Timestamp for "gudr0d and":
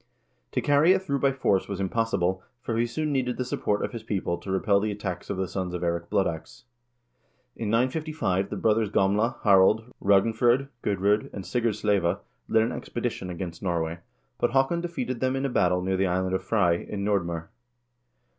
10.81-11.45